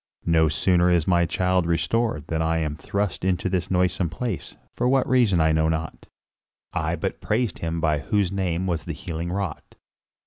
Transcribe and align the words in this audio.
No 0.25 0.49
sooner 0.49 0.89
is 0.89 1.05
my 1.07 1.27
child 1.27 1.67
restored 1.67 2.25
than 2.25 2.41
I 2.41 2.57
am 2.57 2.75
thrust 2.75 3.23
into 3.23 3.49
this 3.49 3.69
noisome 3.69 4.09
place; 4.09 4.55
for 4.75 4.89
what 4.89 5.07
reason 5.07 5.39
I 5.39 5.51
know 5.51 5.69
not, 5.69 6.07
I 6.73 6.95
but 6.95 7.21
praised 7.21 7.59
him 7.59 7.79
by 7.79 7.99
whose 7.99 8.31
name 8.31 8.65
was 8.65 8.85
the 8.85 8.93
healing 8.93 9.31
wrought." 9.31 9.75